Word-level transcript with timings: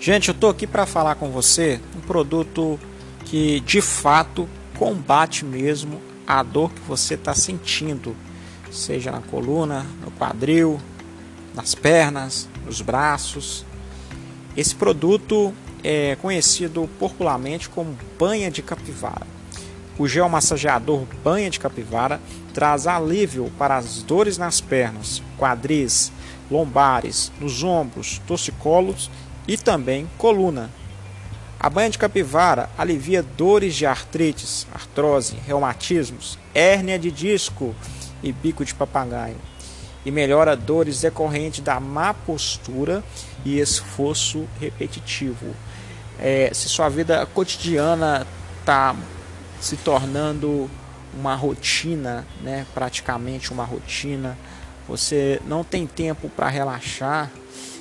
Gente, 0.00 0.28
eu 0.28 0.34
tô 0.34 0.48
aqui 0.48 0.66
para 0.66 0.86
falar 0.86 1.16
com 1.16 1.30
você 1.30 1.80
um 1.96 2.00
produto 2.00 2.78
que 3.24 3.60
de 3.60 3.80
fato 3.80 4.48
combate 4.78 5.44
mesmo 5.44 6.00
a 6.26 6.42
dor 6.42 6.70
que 6.70 6.80
você 6.82 7.14
está 7.14 7.34
sentindo, 7.34 8.14
seja 8.70 9.10
na 9.10 9.20
coluna, 9.20 9.84
no 10.04 10.10
quadril, 10.12 10.78
nas 11.54 11.74
pernas, 11.74 12.48
nos 12.64 12.80
braços. 12.82 13.64
Esse 14.56 14.74
produto 14.74 15.52
é 15.82 16.16
conhecido 16.16 16.88
popularmente 17.00 17.68
como 17.68 17.96
banha 18.18 18.50
de 18.50 18.62
capivara. 18.62 19.26
O 19.98 20.06
gel 20.06 20.28
massageador 20.28 21.04
banha 21.24 21.48
de 21.48 21.58
capivara 21.58 22.20
traz 22.52 22.86
alívio 22.86 23.50
para 23.58 23.76
as 23.76 24.02
dores 24.02 24.36
nas 24.36 24.60
pernas, 24.60 25.22
quadris, 25.38 26.12
lombares, 26.50 27.32
nos 27.40 27.64
ombros, 27.64 28.20
torcicolos 28.26 29.10
e 29.46 29.56
também 29.56 30.08
coluna. 30.18 30.70
A 31.58 31.70
banha 31.70 31.88
de 31.88 31.98
capivara 31.98 32.68
alivia 32.76 33.22
dores 33.22 33.74
de 33.74 33.86
artrites, 33.86 34.66
artrose, 34.74 35.36
reumatismos, 35.46 36.38
hérnia 36.54 36.98
de 36.98 37.10
disco 37.10 37.74
e 38.22 38.30
bico 38.32 38.64
de 38.64 38.74
papagaio 38.74 39.36
e 40.06 40.10
melhora 40.12 40.56
dores 40.56 41.00
decorrentes 41.00 41.60
da 41.60 41.80
má 41.80 42.14
postura 42.14 43.02
e 43.44 43.58
esforço 43.58 44.46
repetitivo. 44.60 45.52
É, 46.20 46.48
se 46.54 46.68
sua 46.68 46.88
vida 46.88 47.26
cotidiana 47.26 48.24
está 48.60 48.94
se 49.60 49.76
tornando 49.76 50.70
uma 51.12 51.34
rotina, 51.34 52.24
né, 52.40 52.64
praticamente 52.72 53.52
uma 53.52 53.64
rotina, 53.64 54.38
você 54.86 55.42
não 55.44 55.64
tem 55.64 55.88
tempo 55.88 56.28
para 56.28 56.48
relaxar 56.48 57.28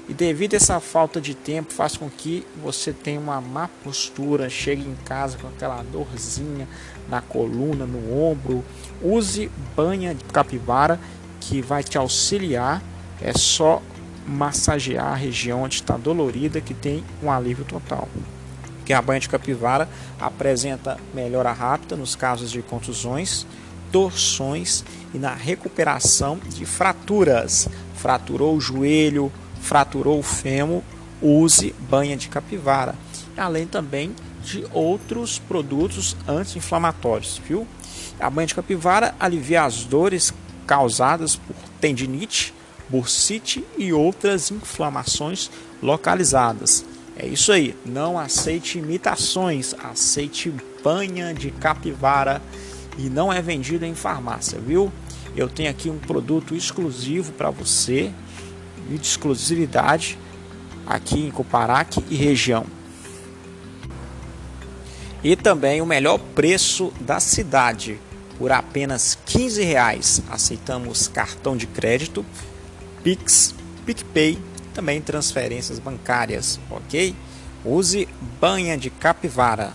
e 0.07 0.13
devido 0.13 0.53
a 0.53 0.57
essa 0.57 0.79
falta 0.79 1.19
de 1.19 1.33
tempo 1.33 1.73
faz 1.73 1.97
com 1.97 2.09
que 2.09 2.45
você 2.61 2.93
tenha 2.93 3.19
uma 3.19 3.41
má 3.41 3.67
postura, 3.83 4.49
chegue 4.49 4.83
em 4.83 4.95
casa 5.03 5.37
com 5.37 5.47
aquela 5.47 5.81
dorzinha 5.81 6.67
na 7.09 7.21
coluna, 7.21 7.85
no 7.85 8.15
ombro. 8.21 8.63
Use 9.01 9.49
banha 9.75 10.13
de 10.13 10.23
capivara 10.25 10.99
que 11.39 11.61
vai 11.61 11.83
te 11.83 11.97
auxiliar. 11.97 12.83
É 13.19 13.33
só 13.33 13.81
massagear 14.27 15.13
a 15.13 15.15
região 15.15 15.63
onde 15.63 15.75
está 15.75 15.97
dolorida 15.97 16.61
que 16.61 16.73
tem 16.73 17.03
um 17.23 17.31
alívio 17.31 17.65
total. 17.65 18.07
Que 18.85 18.93
a 18.93 19.01
banha 19.01 19.19
de 19.19 19.29
capivara 19.29 19.89
apresenta 20.19 20.99
melhora 21.15 21.51
rápida 21.51 21.95
nos 21.95 22.15
casos 22.15 22.51
de 22.51 22.61
contusões, 22.61 23.47
torções 23.91 24.85
e 25.15 25.17
na 25.17 25.33
recuperação 25.33 26.39
de 26.47 26.63
fraturas. 26.63 27.67
Fraturou 27.95 28.55
o 28.55 28.61
joelho, 28.61 29.31
fraturou 29.65 30.19
o 30.19 30.23
fêmur, 30.23 30.83
use 31.21 31.73
banha 31.89 32.15
de 32.15 32.29
capivara. 32.29 32.95
Além 33.35 33.65
também 33.65 34.15
de 34.43 34.63
outros 34.71 35.39
produtos 35.39 36.15
anti-inflamatórios, 36.27 37.41
viu? 37.43 37.67
A 38.19 38.29
banha 38.29 38.45
de 38.45 38.53
capivara 38.55 39.15
alivia 39.19 39.63
as 39.63 39.83
dores 39.83 40.31
causadas 40.67 41.35
por 41.35 41.55
tendinite, 41.81 42.53
bursite 42.87 43.65
e 43.75 43.91
outras 43.91 44.51
inflamações 44.51 45.49
localizadas. 45.81 46.85
É 47.17 47.25
isso 47.25 47.51
aí, 47.51 47.75
não 47.83 48.19
aceite 48.19 48.77
imitações, 48.77 49.73
aceite 49.83 50.53
banha 50.83 51.33
de 51.33 51.49
capivara 51.49 52.39
e 52.99 53.09
não 53.09 53.33
é 53.33 53.41
vendido 53.41 53.83
em 53.83 53.95
farmácia, 53.95 54.59
viu? 54.59 54.91
Eu 55.35 55.49
tenho 55.49 55.71
aqui 55.71 55.89
um 55.89 55.97
produto 55.97 56.55
exclusivo 56.55 57.33
para 57.33 57.49
você 57.49 58.13
de 58.87 58.95
exclusividade 58.95 60.17
aqui 60.85 61.19
em 61.19 61.31
Coparac 61.31 62.03
e 62.09 62.15
região. 62.15 62.65
E 65.23 65.35
também 65.35 65.81
o 65.81 65.85
melhor 65.85 66.19
preço 66.19 66.93
da 66.99 67.19
cidade, 67.19 67.99
por 68.37 68.51
apenas 68.51 69.17
15 69.25 69.63
reais. 69.63 70.21
Aceitamos 70.29 71.07
cartão 71.07 71.57
de 71.57 71.65
crédito, 71.65 72.23
Pix, 73.03 73.55
PicPay, 73.85 74.37
também 74.73 75.01
transferências 75.01 75.79
bancárias, 75.79 76.59
ok? 76.69 77.15
Use 77.63 78.07
banha 78.39 78.77
de 78.77 78.89
capivara. 78.89 79.73